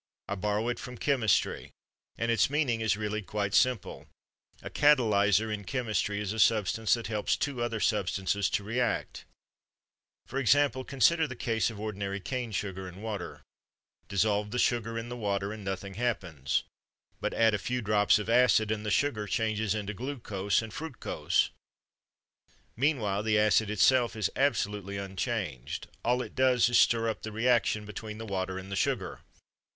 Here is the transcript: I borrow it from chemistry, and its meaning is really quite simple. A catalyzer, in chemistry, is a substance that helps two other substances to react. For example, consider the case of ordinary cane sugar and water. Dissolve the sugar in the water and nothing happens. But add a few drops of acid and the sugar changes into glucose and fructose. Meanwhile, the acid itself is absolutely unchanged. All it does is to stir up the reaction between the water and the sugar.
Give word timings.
I 0.27 0.33
borrow 0.33 0.67
it 0.69 0.79
from 0.79 0.97
chemistry, 0.97 1.69
and 2.17 2.31
its 2.31 2.49
meaning 2.49 2.81
is 2.81 2.97
really 2.97 3.21
quite 3.21 3.53
simple. 3.53 4.07
A 4.63 4.69
catalyzer, 4.71 5.51
in 5.53 5.63
chemistry, 5.63 6.19
is 6.19 6.33
a 6.33 6.39
substance 6.39 6.95
that 6.95 7.05
helps 7.05 7.37
two 7.37 7.61
other 7.61 7.79
substances 7.79 8.49
to 8.49 8.63
react. 8.63 9.25
For 10.25 10.39
example, 10.39 10.83
consider 10.83 11.27
the 11.27 11.35
case 11.35 11.69
of 11.69 11.79
ordinary 11.79 12.19
cane 12.19 12.51
sugar 12.51 12.87
and 12.87 13.03
water. 13.03 13.43
Dissolve 14.07 14.49
the 14.49 14.57
sugar 14.57 14.97
in 14.97 15.09
the 15.09 15.15
water 15.15 15.53
and 15.53 15.63
nothing 15.63 15.93
happens. 15.93 16.63
But 17.19 17.35
add 17.35 17.53
a 17.53 17.59
few 17.59 17.83
drops 17.83 18.17
of 18.17 18.27
acid 18.27 18.71
and 18.71 18.83
the 18.83 18.89
sugar 18.89 19.27
changes 19.27 19.75
into 19.75 19.93
glucose 19.93 20.63
and 20.63 20.73
fructose. 20.73 21.51
Meanwhile, 22.75 23.21
the 23.21 23.37
acid 23.37 23.69
itself 23.69 24.15
is 24.15 24.31
absolutely 24.35 24.97
unchanged. 24.97 25.89
All 26.03 26.23
it 26.23 26.33
does 26.33 26.61
is 26.61 26.67
to 26.69 26.73
stir 26.73 27.07
up 27.07 27.21
the 27.21 27.31
reaction 27.31 27.85
between 27.85 28.17
the 28.17 28.25
water 28.25 28.57
and 28.57 28.71
the 28.71 28.75
sugar. 28.75 29.21